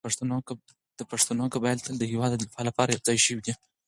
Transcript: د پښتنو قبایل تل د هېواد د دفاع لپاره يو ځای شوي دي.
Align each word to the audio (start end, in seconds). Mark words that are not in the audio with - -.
د 0.99 1.01
پښتنو 1.11 1.45
قبایل 1.53 1.79
تل 1.85 1.95
د 1.99 2.03
هېواد 2.11 2.31
د 2.33 2.37
دفاع 2.43 2.63
لپاره 2.69 2.89
يو 2.93 3.05
ځای 3.07 3.17
شوي 3.25 3.41
دي. 3.45 3.53